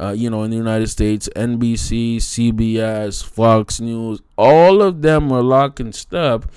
[0.00, 5.42] uh, you know, in the United States, NBC, CBS, Fox News, all of them were
[5.42, 6.50] lock and step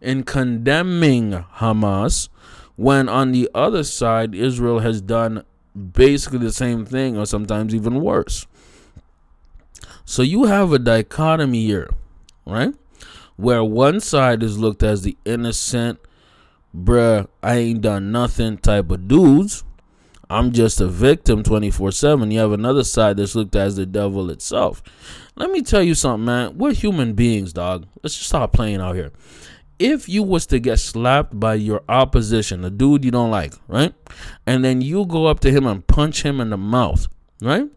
[0.00, 2.30] in condemning Hamas
[2.76, 5.44] when on the other side, Israel has done
[5.92, 8.46] basically the same thing or sometimes even worse.
[10.06, 11.90] So you have a dichotomy here,
[12.46, 12.72] right?
[13.36, 15.98] Where one side is looked as the innocent,
[16.74, 19.64] bruh, I ain't done nothing type of dudes.
[20.30, 22.30] I'm just a victim 24 7.
[22.30, 24.82] You have another side that's looked at as the devil itself.
[25.36, 26.58] Let me tell you something, man.
[26.58, 27.86] We're human beings, dog.
[28.02, 29.12] Let's just stop playing out here.
[29.78, 33.94] If you was to get slapped by your opposition, a dude you don't like, right?
[34.46, 37.06] And then you go up to him and punch him in the mouth,
[37.40, 37.70] right?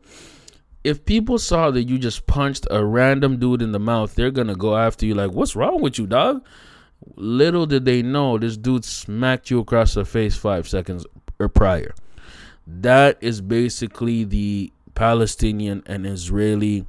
[0.84, 4.56] If people saw that you just punched a random dude in the mouth, they're gonna
[4.56, 6.44] go after you like, what's wrong with you, dog?
[7.16, 11.06] Little did they know this dude smacked you across the face five seconds
[11.40, 11.94] or prior.
[12.68, 16.86] That is basically the Palestinian and Israeli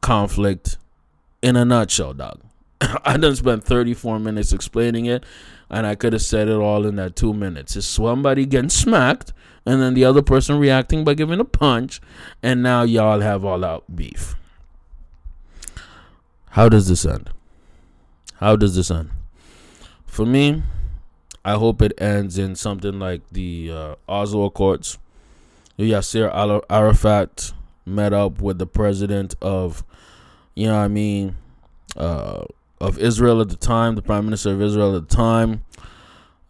[0.00, 0.78] conflict
[1.42, 2.40] in a nutshell, dog.
[2.80, 5.24] I done spent 34 minutes explaining it,
[5.68, 7.76] and I could have said it all in that two minutes.
[7.76, 9.32] It's somebody getting smacked,
[9.66, 12.00] and then the other person reacting by giving a punch,
[12.42, 14.34] and now y'all have all out beef.
[16.50, 17.30] How does this end?
[18.36, 19.10] How does this end?
[20.08, 20.64] For me,
[21.44, 24.98] I hope it ends in something like the uh, Oslo Accords.
[25.78, 27.52] Yasser Arafat
[27.86, 29.84] met up with the president of,
[30.56, 31.36] you know what I mean,
[31.96, 32.44] uh,
[32.80, 35.64] of Israel at the time, the prime minister of Israel at the time,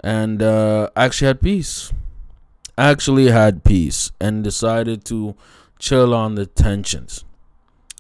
[0.03, 1.93] and uh, actually had peace.
[2.79, 5.35] actually had peace and decided to
[5.79, 7.25] chill on the tensions,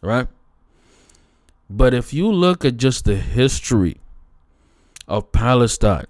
[0.02, 0.28] right?
[1.68, 4.00] But if you look at just the history
[5.08, 6.06] of Palestine,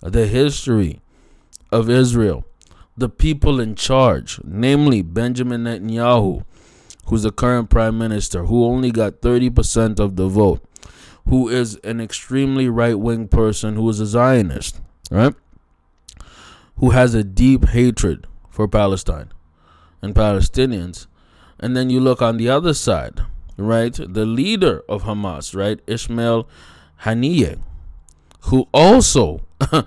[0.00, 1.00] the history
[1.70, 2.46] of Israel,
[2.96, 6.44] the people in charge, namely Benjamin Netanyahu,
[7.06, 10.62] who's the current prime minister, who only got 30% of the vote,
[11.28, 14.80] who is an extremely right wing person who is a Zionist,
[15.10, 15.34] right?
[16.78, 19.30] Who has a deep hatred for Palestine
[20.00, 21.06] and Palestinians.
[21.60, 23.20] And then you look on the other side,
[23.56, 23.94] right?
[23.94, 25.80] The leader of Hamas, right?
[25.86, 26.48] Ismail
[27.02, 27.60] Haniyeh,
[28.46, 29.42] who also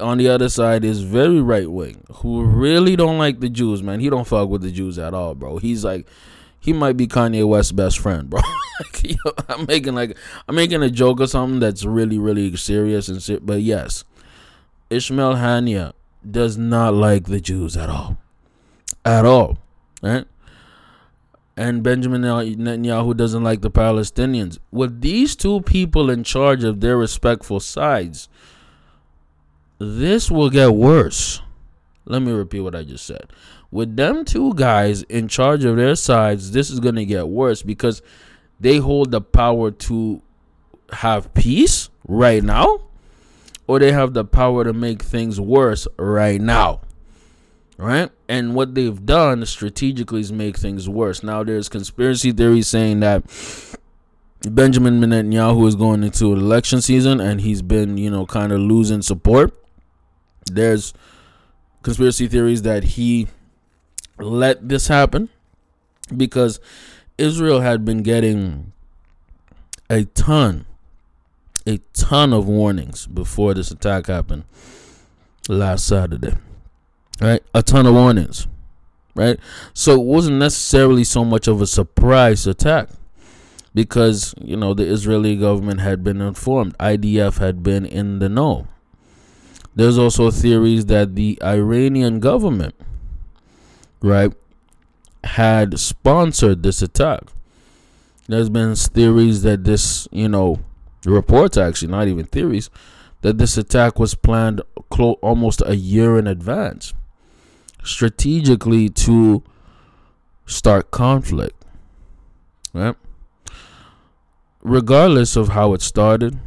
[0.00, 4.00] on the other side is very right wing, who really don't like the Jews, man.
[4.00, 5.58] He don't fuck with the Jews at all, bro.
[5.58, 6.06] He's like
[6.60, 8.40] he might be Kanye West's best friend, bro.
[9.48, 10.16] I'm making like
[10.48, 14.04] I'm making a joke or something that's really really serious and ser- but yes,
[14.90, 15.92] Ishmael Haniyeh
[16.28, 18.18] does not like the Jews at all,
[19.04, 19.58] at all,
[20.02, 20.26] right?
[21.56, 24.58] And Benjamin Netanyahu doesn't like the Palestinians.
[24.72, 28.28] With these two people in charge of their respectful sides,
[29.78, 31.40] this will get worse.
[32.06, 33.30] Let me repeat what I just said
[33.74, 37.60] with them two guys in charge of their sides, this is going to get worse
[37.60, 38.02] because
[38.60, 40.22] they hold the power to
[40.92, 42.82] have peace right now
[43.66, 46.82] or they have the power to make things worse right now.
[47.76, 48.10] Right?
[48.28, 51.22] And what they've done strategically is make things worse.
[51.22, 53.24] Now there's conspiracy theories saying that
[54.42, 58.60] Benjamin Netanyahu is going into an election season and he's been, you know, kind of
[58.60, 59.52] losing support.
[60.46, 60.94] There's
[61.82, 63.28] conspiracy theories that he
[64.18, 65.30] let this happen
[66.14, 66.60] because
[67.18, 68.72] Israel had been getting
[69.88, 70.66] a ton,
[71.66, 74.44] a ton of warnings before this attack happened
[75.48, 76.34] last Saturday.
[77.20, 77.42] Right?
[77.54, 78.46] A ton of warnings.
[79.14, 79.38] Right?
[79.72, 82.88] So it wasn't necessarily so much of a surprise attack
[83.74, 88.66] because, you know, the Israeli government had been informed, IDF had been in the know.
[89.76, 92.74] There's also theories that the Iranian government
[94.04, 94.32] right,
[95.24, 97.22] had sponsored this attack.
[98.28, 100.60] There's been theories that this, you know,
[101.04, 102.70] reports actually, not even theories,
[103.22, 106.92] that this attack was planned clo- almost a year in advance,
[107.84, 109.42] strategically to
[110.46, 111.64] start conflict.
[112.72, 112.96] Right?
[114.62, 116.38] Regardless of how it started,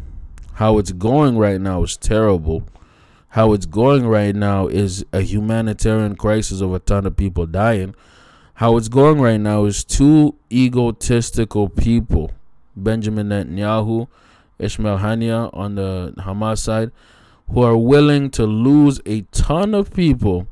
[0.53, 2.67] how it's going right now is terrible
[3.38, 7.93] how it's going right now is a humanitarian crisis of a ton of people dying.
[8.55, 12.31] How it's going right now is two egotistical people,
[12.75, 14.07] Benjamin Netanyahu,
[14.57, 16.91] Ishmael Haniyeh on the Hamas side,
[17.51, 20.47] who are willing to lose a ton of people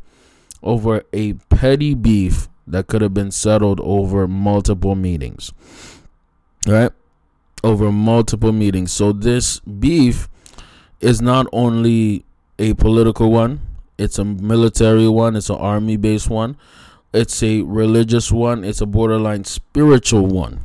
[0.64, 5.52] over a petty beef that could have been settled over multiple meetings.
[6.68, 6.92] Right?
[7.64, 8.92] Over multiple meetings.
[8.92, 10.28] So this beef
[11.00, 12.26] is not only
[12.58, 13.62] a political one,
[13.98, 16.58] it's a military one, it's an army based one,
[17.14, 20.62] it's a religious one, it's a borderline spiritual one.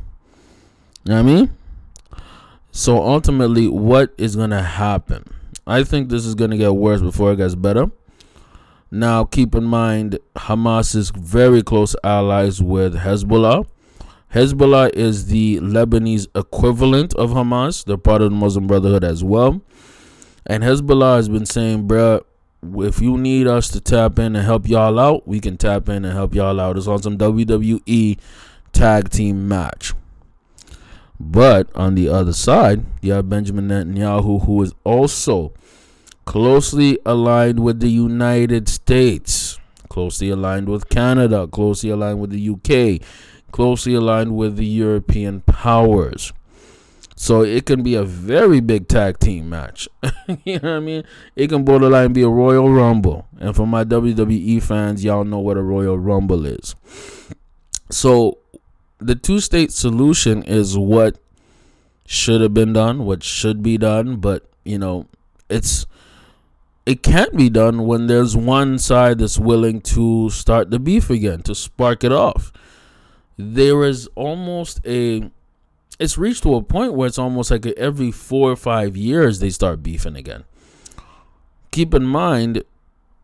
[1.04, 1.56] You know what I mean?
[2.72, 5.24] So ultimately, what is going to happen?
[5.66, 7.90] I think this is going to get worse before it gets better.
[8.90, 13.66] Now, keep in mind, Hamas is very close allies with Hezbollah.
[14.34, 17.84] Hezbollah is the Lebanese equivalent of Hamas.
[17.84, 19.60] They're part of the Muslim Brotherhood as well.
[20.44, 22.22] And Hezbollah has been saying, bruh,
[22.62, 26.04] if you need us to tap in and help y'all out, we can tap in
[26.04, 26.76] and help y'all out.
[26.76, 28.18] It's on some WWE
[28.72, 29.94] tag team match.
[31.18, 35.52] But on the other side, you have Benjamin Netanyahu, who is also
[36.24, 39.58] closely aligned with the United States,
[39.88, 43.06] closely aligned with Canada, closely aligned with the UK,
[43.52, 46.32] closely aligned with the European powers.
[47.16, 49.88] So it can be a very big tag team match.
[50.44, 51.04] you know what I mean?
[51.36, 53.26] It can borderline be a Royal Rumble.
[53.38, 56.74] And for my WWE fans, y'all know what a Royal Rumble is.
[57.90, 58.38] So
[58.98, 61.18] the two state solution is what
[62.06, 65.06] should have been done, what should be done, but you know,
[65.50, 65.86] it's
[66.90, 71.40] it can't be done when there's one side that's willing to start the beef again,
[71.40, 72.52] to spark it off.
[73.36, 75.30] There is almost a
[76.00, 79.50] it's reached to a point where it's almost like every four or five years they
[79.50, 80.42] start beefing again.
[81.70, 82.64] Keep in mind,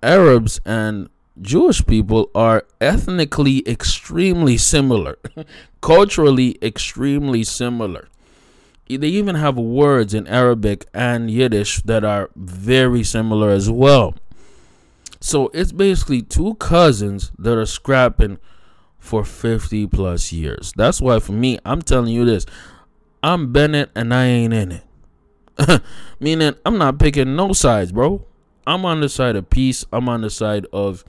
[0.00, 1.08] Arabs and
[1.42, 5.18] Jewish people are ethnically extremely similar,
[5.80, 8.06] culturally extremely similar.
[8.88, 14.14] They even have words in Arabic and Yiddish that are very similar as well.
[15.20, 18.38] So it's basically two cousins that are scrapping
[18.98, 20.72] for 50 plus years.
[20.76, 22.46] That's why for me, I'm telling you this.
[23.22, 25.82] I'm Bennett and I ain't in it.
[26.20, 28.24] Meaning I'm not picking no sides, bro.
[28.66, 29.84] I'm on the side of peace.
[29.92, 31.04] I'm on the side of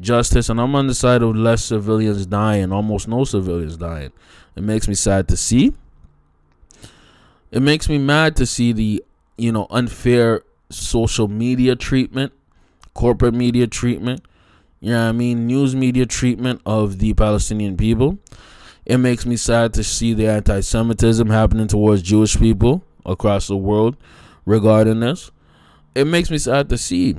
[0.00, 4.12] justice and I'm on the side of less civilians dying, almost no civilians dying.
[4.56, 5.74] It makes me sad to see.
[7.54, 9.04] It makes me mad to see the,
[9.38, 12.32] you know, unfair social media treatment,
[12.94, 14.22] corporate media treatment,
[14.80, 18.18] you know I mean, news media treatment of the Palestinian people.
[18.84, 23.56] It makes me sad to see the anti Semitism happening towards Jewish people across the
[23.56, 23.96] world
[24.44, 25.30] regarding this.
[25.94, 27.18] It makes me sad to see,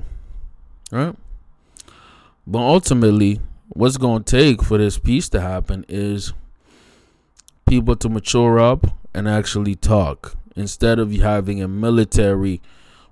[0.92, 1.16] right?
[2.46, 6.34] But ultimately, what's going to take for this peace to happen is
[7.66, 12.62] people to mature up and actually talk instead of having a military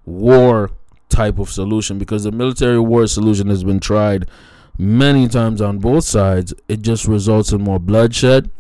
[0.06, 0.70] war
[1.08, 4.30] type of solution because the military war solution has been tried
[4.78, 6.54] many times on both sides.
[6.68, 8.52] It just results in more bloodshed,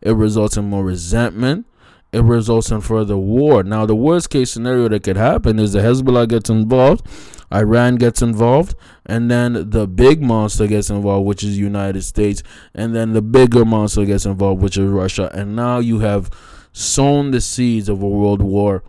[0.00, 1.66] it results in more resentment,
[2.12, 3.62] it results in further war.
[3.62, 7.06] Now, the worst case scenario that could happen is the Hezbollah gets involved,
[7.54, 8.74] Iran gets involved,
[9.06, 12.42] and then the big monster gets involved, which is the United States,
[12.74, 15.30] and then the bigger monster gets involved, which is Russia.
[15.32, 16.30] And now you have
[16.78, 18.84] sown the seeds of a world war,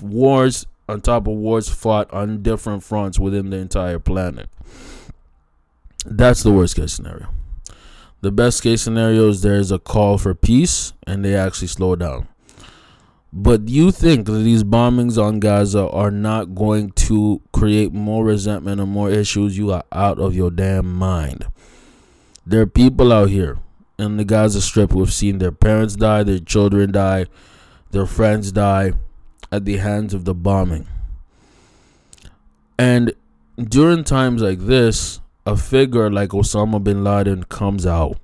[0.00, 4.48] wars on top of wars fought on different fronts within the entire planet.
[6.06, 7.28] That's the worst case scenario.
[8.22, 12.26] The best case scenario is there's a call for peace and they actually slow down.
[13.32, 18.80] But you think that these bombings on Gaza are not going to create more resentment
[18.80, 19.58] and more issues?
[19.58, 21.46] You are out of your damn mind.
[22.46, 23.58] There are people out here
[23.98, 27.26] in the Gaza Strip have seen their parents die, their children die,
[27.90, 28.92] their friends die
[29.50, 30.86] at the hands of the bombing.
[32.78, 33.14] And
[33.56, 38.18] during times like this, a figure like Osama bin Laden comes out.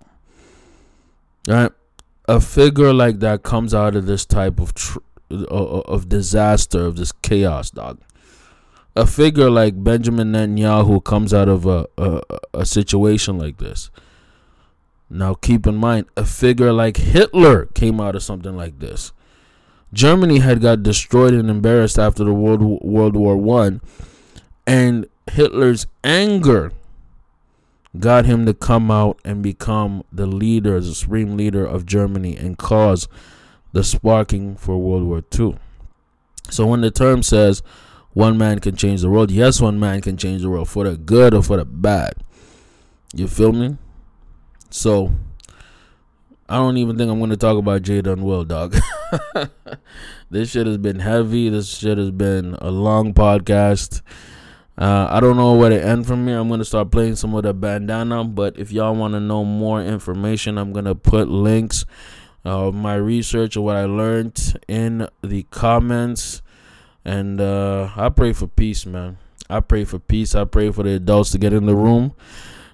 [1.49, 1.73] Right?
[2.29, 4.99] A figure like that comes out of this type of tr-
[5.31, 8.01] of disaster, of this chaos, dog.
[8.95, 12.21] A figure like Benjamin Netanyahu comes out of a, a,
[12.53, 13.91] a situation like this.
[15.15, 19.13] Now, keep in mind, a figure like Hitler came out of something like this.
[19.93, 23.83] Germany had got destroyed and embarrassed after the World World War One,
[24.67, 26.73] and Hitler's anger
[27.99, 32.57] got him to come out and become the leader, the supreme leader of Germany, and
[32.57, 33.07] cause
[33.73, 35.57] the sparking for World War II.
[36.49, 37.63] So when the term says
[38.15, 40.97] one man can change the world, yes, one man can change the world for the
[40.97, 42.15] good or for the bad.
[43.15, 43.77] You feel me?
[44.73, 45.13] So
[46.49, 48.75] I don't even think I'm going to talk about Jay Will, dog.
[50.31, 51.51] this shit has been heavy.
[51.51, 54.01] This shit has been a long podcast.
[54.79, 56.39] Uh, I don't know where to end from here.
[56.39, 59.83] I'm gonna start playing some of the bandana, but if y'all want to know more
[59.83, 61.85] information, I'm gonna put links
[62.43, 66.41] of my research or what I learned in the comments.
[67.05, 69.19] And uh, I pray for peace, man.
[69.51, 70.35] I pray for peace.
[70.35, 72.15] I pray for the adults to get in the room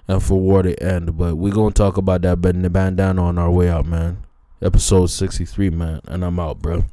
[0.09, 1.17] and for war to end.
[1.17, 4.25] But we're gonna talk about that bandana on our way out, man.
[4.61, 6.01] Episode 63, man.
[6.05, 6.83] And I'm out, bro.